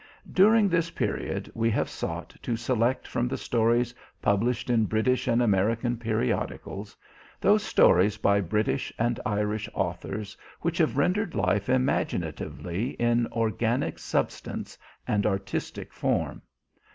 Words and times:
During 0.31 0.67
this 0.67 0.89
period 0.89 1.51
we 1.53 1.69
have 1.69 1.87
sought 1.87 2.35
to 2.41 2.55
select 2.57 3.07
from 3.07 3.27
the 3.27 3.37
stories 3.37 3.93
published 4.19 4.71
in 4.71 4.85
British 4.85 5.27
and 5.27 5.43
American 5.43 5.95
periodicals 5.95 6.95
those 7.39 7.61
stories 7.61 8.17
by 8.17 8.41
British 8.41 8.91
and 8.97 9.19
Irish 9.27 9.69
authors 9.75 10.35
which 10.61 10.79
have 10.79 10.97
rendered 10.97 11.35
life 11.35 11.69
imaginatively 11.69 12.95
in 12.99 13.27
organic 13.31 13.99
substance 13.99 14.75
and 15.07 15.27
artistic 15.27 15.93
form. 15.93 16.41